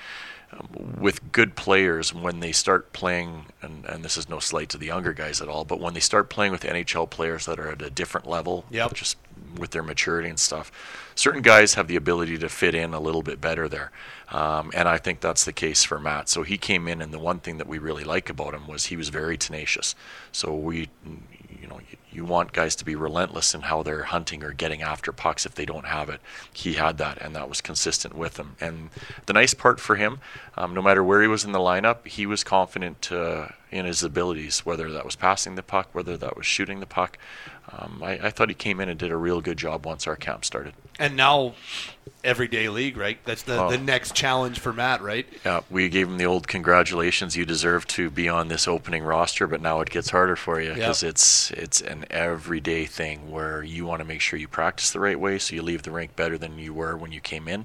Um, 0.53 0.95
With 1.01 1.33
good 1.33 1.57
players, 1.57 2.15
when 2.15 2.41
they 2.41 2.53
start 2.53 2.93
playing, 2.93 3.47
and, 3.63 3.85
and 3.87 4.05
this 4.05 4.17
is 4.17 4.29
no 4.29 4.39
slight 4.39 4.69
to 4.71 4.79
the 4.79 4.87
younger 4.87 5.13
guys 5.13 5.41
at 5.41 5.49
all, 5.49 5.65
but 5.65 5.81
when 5.81 5.95
they 5.95 6.01
start 6.01 6.29
playing 6.31 6.53
with 6.53 6.63
NHL 6.63 7.11
players 7.11 7.47
that 7.47 7.59
are 7.59 7.71
at 7.71 7.83
a 7.83 7.91
different 7.91 8.27
level, 8.29 8.65
Yep. 8.71 8.95
just 8.95 9.17
with 9.59 9.71
their 9.71 9.83
maturity 9.83 10.29
and 10.29 10.39
stuff. 10.39 10.71
Certain 11.15 11.43
guys 11.43 11.75
have 11.75 11.89
the 11.89 11.97
ability 11.97 12.39
to 12.39 12.49
fit 12.49 12.75
in 12.75 12.93
a 12.93 13.01
little 13.01 13.23
bit 13.23 13.41
better 13.41 13.69
there, 13.69 13.91
um, 14.31 14.71
and 14.75 14.89
I 14.89 14.99
think 14.99 15.21
that's 15.21 15.45
the 15.45 15.53
case 15.53 15.85
for 15.85 15.99
Matt. 15.99 16.29
So 16.29 16.43
he 16.43 16.59
came 16.59 16.89
in, 16.89 17.01
and 17.01 17.13
the 17.13 17.19
one 17.19 17.39
thing 17.39 17.59
that 17.59 17.67
we 17.67 17.79
really 17.79 18.05
like 18.05 18.29
about 18.29 18.55
him 18.55 18.67
was 18.67 18.87
he 18.87 18.97
was 18.97 19.09
very 19.09 19.37
tenacious. 19.37 19.95
So 20.33 20.55
we, 20.55 20.91
you 21.61 21.69
know, 21.69 21.81
you, 22.11 22.25
want 22.25 22.53
guys 22.53 22.77
to 22.77 22.85
be 22.85 22.95
relentless 22.95 23.55
in 23.55 23.63
how 23.63 23.83
they're 23.83 24.05
hunting 24.05 24.43
or 24.43 24.53
getting 24.53 24.83
after 24.83 25.13
pucks 25.13 25.47
if 25.47 25.55
they 25.55 25.65
don't 25.65 25.87
have 25.87 26.09
it. 26.09 26.21
He 26.53 26.75
had 26.75 26.99
that, 26.99 27.19
and 27.21 27.35
that 27.35 27.49
was 27.49 27.61
consistent 27.61 28.15
with 28.15 28.37
him. 28.37 28.57
And 28.61 28.91
the 29.27 29.33
nice 29.33 29.55
part 29.55 29.81
for 29.81 29.97
him, 29.97 30.19
um, 30.57 30.75
no 30.75 30.83
matter 30.83 31.03
where 31.03 31.23
he 31.23 31.29
was 31.29 31.45
in 31.45 31.53
the 31.53 31.59
lineup, 31.59 32.07
he 32.07 32.27
was 32.27 32.45
confident 32.45 33.11
uh, 33.13 33.49
in 33.71 33.85
his 33.85 34.03
abilities, 34.03 34.65
whether 34.65 34.91
that 34.93 35.05
was 35.05 35.17
passing 35.17 35.55
the 35.57 35.63
puck, 35.63 35.89
whether 35.93 36.17
that 36.17 36.37
was 36.37 36.47
shooting 36.47 36.81
the 36.81 36.87
puck. 36.87 37.19
Um, 37.73 38.01
I, 38.03 38.13
I 38.27 38.31
thought 38.31 38.49
he 38.49 38.55
came 38.55 38.79
in 38.81 38.89
and 38.89 38.99
did 38.99 39.11
a 39.11 39.17
real 39.17 39.41
good 39.41 39.57
job 39.59 39.85
once 39.85 40.07
our 40.07 40.15
camp 40.15 40.45
started. 40.45 40.73
And 41.01 41.17
now, 41.17 41.55
everyday 42.23 42.69
league, 42.69 42.97
right? 42.97 43.19
That's 43.25 43.43
the, 43.43 43.61
Oh. 43.61 43.69
the 43.71 43.77
next 43.79 44.15
challenge 44.15 44.61
for 44.61 44.73
Matt, 44.73 45.03
right? 45.03 45.27
Yeah, 45.45 45.61
we 45.69 45.89
gave 45.89 46.07
him 46.09 46.17
the 46.17 46.27
old 46.27 46.47
congratulations. 46.47 47.37
You 47.37 47.45
deserve 47.45 47.87
to 47.89 48.09
be 48.09 48.29
on 48.29 48.47
this 48.49 48.69
opening 48.69 49.03
roster, 49.03 49.49
but 49.49 49.61
now 49.61 49.81
it 49.81 49.91
gets 49.91 50.11
harder 50.11 50.37
for 50.37 50.61
you 50.61 50.75
because 50.75 51.03
Yep. 51.03 51.11
it's 51.11 51.51
it's 51.51 51.81
an 51.81 52.05
everyday 52.09 52.87
thing 52.87 53.31
where 53.33 53.63
you 53.65 53.85
want 53.85 54.01
to 54.01 54.05
make 54.07 54.21
sure 54.21 54.39
you 54.39 54.49
practice 54.49 54.91
the 54.93 55.01
right 55.01 55.19
way, 55.19 55.39
so 55.41 55.55
you 55.57 55.63
leave 55.63 55.83
the 55.83 55.91
rink 55.91 56.15
better 56.15 56.39
than 56.39 56.59
you 56.59 56.73
were 56.73 56.97
when 56.97 57.11
you 57.13 57.21
came 57.21 57.49
in. 57.49 57.65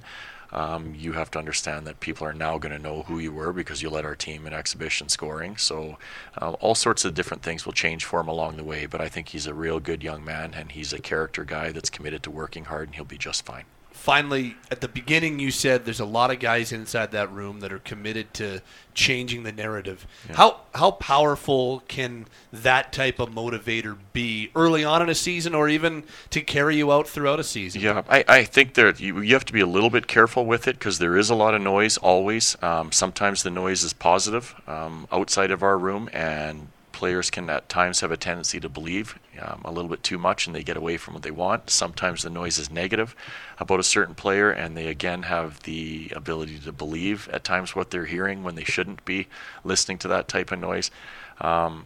Um, 0.51 0.93
you 0.97 1.13
have 1.13 1.31
to 1.31 1.39
understand 1.39 1.87
that 1.87 1.99
people 1.99 2.27
are 2.27 2.33
now 2.33 2.57
going 2.57 2.75
to 2.75 2.81
know 2.81 3.03
who 3.03 3.19
you 3.19 3.31
were 3.31 3.53
because 3.53 3.81
you 3.81 3.89
led 3.89 4.05
our 4.05 4.15
team 4.15 4.45
in 4.45 4.53
exhibition 4.53 5.09
scoring. 5.09 5.57
So 5.57 5.97
uh, 6.41 6.51
all 6.53 6.75
sorts 6.75 7.05
of 7.05 7.13
different 7.13 7.43
things 7.43 7.65
will 7.65 7.73
change 7.73 8.05
for 8.05 8.19
him 8.19 8.27
along 8.27 8.57
the 8.57 8.63
way. 8.63 8.85
But 8.85 9.01
I 9.01 9.09
think 9.09 9.29
he's 9.29 9.47
a 9.47 9.53
real 9.53 9.79
good 9.79 10.03
young 10.03 10.23
man, 10.25 10.53
and 10.53 10.71
he's 10.71 10.93
a 10.93 10.99
character 10.99 11.43
guy 11.43 11.71
that's 11.71 11.89
committed 11.89 12.23
to 12.23 12.31
working 12.31 12.65
hard, 12.65 12.89
and 12.89 12.95
he'll 12.95 13.05
be 13.05 13.17
just 13.17 13.45
fine. 13.45 13.65
Finally, 14.01 14.55
at 14.71 14.81
the 14.81 14.87
beginning, 14.87 15.37
you 15.37 15.51
said 15.51 15.85
there's 15.85 15.99
a 15.99 16.05
lot 16.05 16.31
of 16.31 16.39
guys 16.39 16.71
inside 16.71 17.11
that 17.11 17.31
room 17.31 17.59
that 17.59 17.71
are 17.71 17.79
committed 17.79 18.33
to 18.33 18.59
changing 18.95 19.43
the 19.43 19.51
narrative. 19.51 20.07
How 20.33 20.61
how 20.73 20.91
powerful 20.91 21.83
can 21.87 22.25
that 22.51 22.91
type 22.91 23.19
of 23.19 23.29
motivator 23.29 23.95
be 24.11 24.49
early 24.55 24.83
on 24.83 25.03
in 25.03 25.09
a 25.09 25.13
season, 25.13 25.53
or 25.53 25.69
even 25.69 26.03
to 26.31 26.41
carry 26.41 26.77
you 26.77 26.91
out 26.91 27.07
throughout 27.07 27.39
a 27.39 27.43
season? 27.43 27.79
Yeah, 27.79 28.01
I, 28.09 28.25
I 28.27 28.43
think 28.43 28.73
that 28.73 28.99
you, 28.99 29.21
you 29.21 29.35
have 29.35 29.45
to 29.45 29.53
be 29.53 29.61
a 29.61 29.67
little 29.67 29.91
bit 29.91 30.07
careful 30.07 30.47
with 30.47 30.67
it 30.67 30.79
because 30.79 30.97
there 30.97 31.15
is 31.15 31.29
a 31.29 31.35
lot 31.35 31.53
of 31.53 31.61
noise 31.61 31.97
always. 31.97 32.57
Um, 32.63 32.91
sometimes 32.91 33.43
the 33.43 33.51
noise 33.51 33.83
is 33.83 33.93
positive 33.93 34.55
um, 34.65 35.07
outside 35.11 35.51
of 35.51 35.61
our 35.61 35.77
room, 35.77 36.09
and 36.11 36.69
players 37.01 37.31
can 37.31 37.49
at 37.49 37.67
times 37.67 38.01
have 38.01 38.11
a 38.11 38.15
tendency 38.15 38.59
to 38.59 38.69
believe 38.69 39.17
um, 39.41 39.59
a 39.65 39.71
little 39.71 39.89
bit 39.89 40.03
too 40.03 40.19
much 40.19 40.45
and 40.45 40.55
they 40.55 40.61
get 40.61 40.77
away 40.77 40.97
from 40.97 41.15
what 41.15 41.23
they 41.23 41.31
want. 41.31 41.67
Sometimes 41.67 42.21
the 42.21 42.29
noise 42.29 42.59
is 42.59 42.69
negative 42.69 43.15
about 43.57 43.79
a 43.79 43.83
certain 43.83 44.13
player, 44.13 44.51
and 44.51 44.77
they 44.77 44.85
again 44.85 45.23
have 45.23 45.63
the 45.63 46.11
ability 46.15 46.59
to 46.59 46.71
believe 46.71 47.27
at 47.33 47.43
times 47.43 47.75
what 47.75 47.89
they're 47.89 48.05
hearing 48.05 48.43
when 48.43 48.53
they 48.53 48.63
shouldn't 48.63 49.03
be 49.03 49.27
listening 49.63 49.97
to 49.97 50.07
that 50.09 50.27
type 50.27 50.51
of 50.51 50.59
noise. 50.59 50.91
Um, 51.39 51.85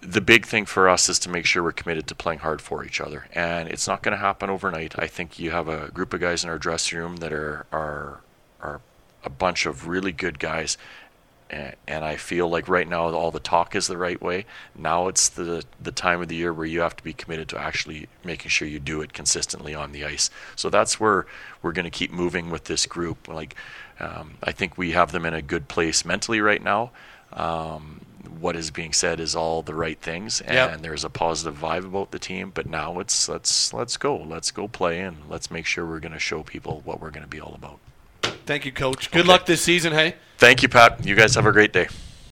the 0.00 0.22
big 0.22 0.46
thing 0.46 0.64
for 0.64 0.88
us 0.88 1.10
is 1.10 1.18
to 1.18 1.28
make 1.28 1.44
sure 1.44 1.62
we're 1.62 1.72
committed 1.72 2.06
to 2.06 2.14
playing 2.14 2.38
hard 2.38 2.62
for 2.62 2.82
each 2.82 3.02
other, 3.02 3.26
and 3.34 3.68
it's 3.68 3.86
not 3.86 4.02
going 4.02 4.16
to 4.16 4.24
happen 4.28 4.48
overnight. 4.48 4.98
I 4.98 5.08
think 5.08 5.38
you 5.38 5.50
have 5.50 5.68
a 5.68 5.90
group 5.90 6.14
of 6.14 6.20
guys 6.20 6.42
in 6.42 6.48
our 6.48 6.58
dressing 6.58 6.98
room 6.98 7.16
that 7.16 7.34
are 7.34 7.66
are 7.70 8.20
are 8.62 8.80
a 9.22 9.30
bunch 9.30 9.66
of 9.66 9.86
really 9.86 10.12
good 10.12 10.38
guys, 10.38 10.78
and, 11.50 11.74
and 11.86 12.04
I 12.04 12.16
feel 12.16 12.48
like 12.48 12.68
right 12.68 12.88
now 12.88 13.10
all 13.10 13.30
the 13.30 13.40
talk 13.40 13.74
is 13.74 13.86
the 13.86 13.96
right 13.98 14.20
way. 14.20 14.46
Now 14.74 15.08
it's 15.08 15.28
the 15.28 15.64
the 15.82 15.92
time 15.92 16.22
of 16.22 16.28
the 16.28 16.36
year 16.36 16.52
where 16.52 16.66
you 16.66 16.80
have 16.80 16.96
to 16.96 17.04
be 17.04 17.12
committed 17.12 17.48
to 17.50 17.58
actually 17.58 18.08
making 18.24 18.50
sure 18.50 18.68
you 18.68 18.78
do 18.78 19.00
it 19.02 19.12
consistently 19.12 19.74
on 19.74 19.92
the 19.92 20.04
ice. 20.04 20.30
So 20.56 20.70
that's 20.70 20.98
where 21.00 21.26
we're 21.62 21.72
going 21.72 21.84
to 21.84 21.90
keep 21.90 22.12
moving 22.12 22.50
with 22.50 22.64
this 22.64 22.86
group. 22.86 23.28
Like 23.28 23.54
um, 23.98 24.34
I 24.42 24.52
think 24.52 24.78
we 24.78 24.92
have 24.92 25.12
them 25.12 25.26
in 25.26 25.34
a 25.34 25.42
good 25.42 25.68
place 25.68 26.04
mentally 26.04 26.40
right 26.40 26.62
now. 26.62 26.90
Um, 27.32 28.00
what 28.38 28.56
is 28.56 28.70
being 28.70 28.92
said 28.92 29.20
is 29.20 29.34
all 29.36 29.62
the 29.62 29.74
right 29.74 30.00
things, 30.00 30.40
and 30.40 30.54
Yep. 30.54 30.82
there's 30.82 31.04
a 31.04 31.10
positive 31.10 31.58
vibe 31.58 31.84
about 31.84 32.10
the 32.10 32.18
team. 32.18 32.50
But 32.54 32.66
now 32.66 32.98
it's 32.98 33.28
let's 33.28 33.72
let's 33.72 33.96
go, 33.96 34.16
let's 34.16 34.50
go 34.50 34.68
play, 34.68 35.00
and 35.00 35.16
let's 35.28 35.50
make 35.50 35.66
sure 35.66 35.84
we're 35.86 36.00
going 36.00 36.12
to 36.12 36.18
show 36.18 36.42
people 36.42 36.80
what 36.84 37.00
we're 37.00 37.10
going 37.10 37.24
to 37.24 37.28
be 37.28 37.40
all 37.40 37.54
about. 37.54 37.78
Thank 38.50 38.64
you, 38.64 38.72
Coach. 38.72 39.12
Good 39.12 39.20
Okay. 39.20 39.28
luck 39.28 39.46
this 39.46 39.62
season. 39.62 39.92
Hey. 39.92 40.16
Thank 40.36 40.64
you, 40.64 40.68
Pat. 40.68 41.06
You 41.06 41.14
guys 41.14 41.36
have 41.36 41.46
a 41.46 41.52
great 41.52 41.72
day. 41.72 41.86